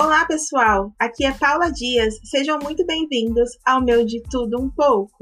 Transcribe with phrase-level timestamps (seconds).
[0.00, 0.94] Olá, pessoal!
[0.96, 2.20] Aqui é Paula Dias.
[2.22, 5.18] Sejam muito bem-vindos ao meu De Tudo Um Pouco.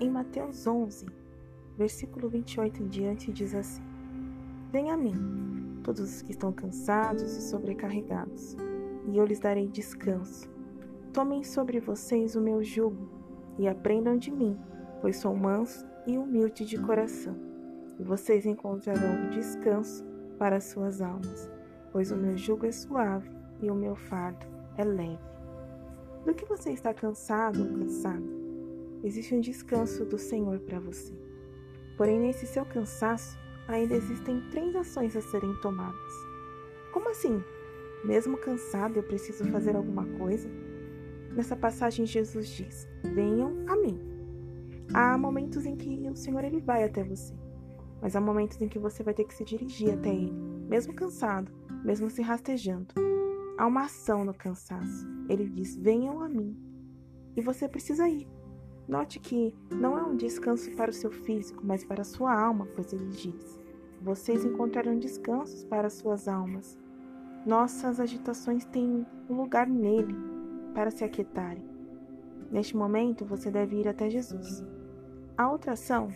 [0.00, 1.04] Em Mateus 11,
[1.76, 3.82] versículo 28 em diante, diz assim:
[4.72, 8.56] Venha a mim, todos os que estão cansados e sobrecarregados,
[9.12, 10.50] e eu lhes darei descanso.
[11.12, 13.10] Tomem sobre vocês o meu jugo
[13.58, 14.58] e aprendam de mim,
[15.02, 17.53] pois sou manso e humilde de coração.
[17.98, 20.04] E vocês encontrarão descanso
[20.38, 21.50] para suas almas,
[21.92, 23.30] pois o meu jugo é suave
[23.60, 25.18] e o meu fardo é leve.
[26.24, 28.24] Do que você está cansado ou cansada?
[29.02, 31.12] Existe um descanso do Senhor para você.
[31.96, 36.12] Porém, nesse seu cansaço, ainda existem três ações a serem tomadas.
[36.92, 37.42] Como assim?
[38.04, 40.48] Mesmo cansado, eu preciso fazer alguma coisa?
[41.34, 44.00] Nessa passagem, Jesus diz: Venham a mim.
[44.92, 47.34] Há momentos em que o Senhor ele vai até você,
[48.04, 50.30] mas há momentos em que você vai ter que se dirigir até Ele,
[50.68, 51.50] mesmo cansado,
[51.82, 52.88] mesmo se rastejando.
[53.56, 55.08] Há uma ação no cansaço.
[55.26, 56.54] Ele diz: Venham a mim.
[57.34, 58.28] E você precisa ir.
[58.86, 62.68] Note que não é um descanso para o seu físico, mas para a sua alma,
[62.74, 63.58] pois ele diz:
[64.02, 66.78] Vocês encontrarão descansos para as suas almas.
[67.46, 70.14] Nossas agitações têm um lugar nele,
[70.74, 71.64] para se aquietarem.
[72.50, 74.62] Neste momento, você deve ir até Jesus.
[75.38, 76.12] A outra ação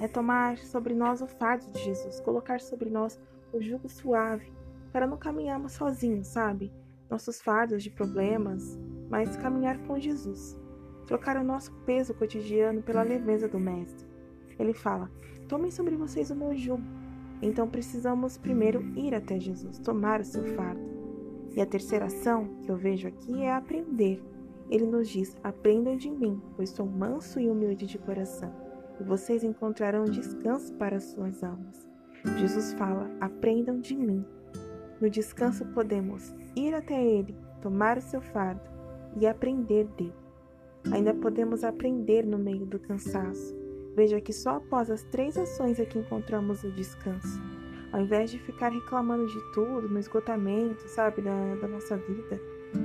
[0.00, 3.20] é tomar sobre nós o fardo de Jesus, colocar sobre nós
[3.52, 4.52] o jugo suave,
[4.92, 6.72] para não caminharmos sozinhos, sabe?
[7.10, 10.58] Nossos fardos de problemas, mas caminhar com Jesus.
[11.06, 14.06] Trocar o nosso peso cotidiano pela leveza do Mestre.
[14.58, 15.10] Ele fala:
[15.48, 16.82] Tomem sobre vocês o meu jugo.
[17.42, 20.80] Então precisamos primeiro ir até Jesus, tomar o seu fardo.
[21.54, 24.22] E a terceira ação que eu vejo aqui é aprender.
[24.70, 28.54] Ele nos diz: Aprendam de mim, pois sou manso e humilde de coração,
[29.00, 31.88] e vocês encontrarão descanso para as suas almas.
[32.38, 34.24] Jesus fala: Aprendam de mim.
[35.00, 38.70] No descanso podemos ir até Ele, tomar o seu fardo
[39.20, 40.14] e aprender dele.
[40.92, 43.56] Ainda podemos aprender no meio do cansaço.
[43.94, 47.40] Veja que só após as três ações é que encontramos o descanso.
[47.92, 52.40] Ao invés de ficar reclamando de tudo, no esgotamento, sabe, da, da nossa vida,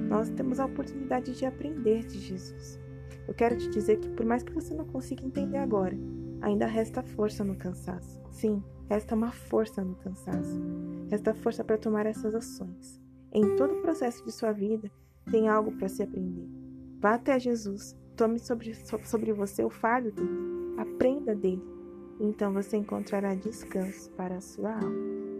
[0.10, 2.80] nós temos a oportunidade de aprender de Jesus.
[3.28, 5.98] Eu quero te dizer que, por mais que você não consiga entender agora,
[6.42, 8.22] ainda resta força no cansaço.
[8.32, 10.62] Sim, resta uma força no cansaço.
[11.10, 13.02] Resta força para tomar essas ações.
[13.32, 14.90] Em todo o processo de sua vida,
[15.30, 16.48] tem algo para se aprender.
[17.00, 21.78] Vá até Jesus, tome sobre, sobre você o fardo dele, aprenda dele
[22.20, 25.37] então você encontrará descanso para a sua alma.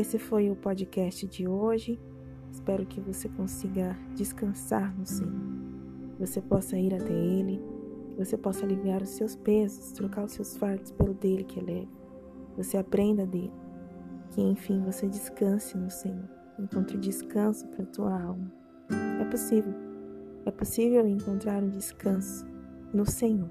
[0.00, 2.00] Esse foi o podcast de hoje.
[2.50, 5.30] Espero que você consiga descansar no Senhor.
[6.18, 7.60] Você possa ir até Ele,
[8.16, 11.90] você possa aliviar os seus pesos, trocar os seus fardos pelo dele que é leve.
[12.56, 13.52] Você aprenda dele.
[14.30, 18.50] Que enfim você descanse no Senhor encontre descanso para a tua alma.
[19.20, 19.74] É possível.
[20.46, 22.46] É possível encontrar um descanso
[22.94, 23.50] no Senhor.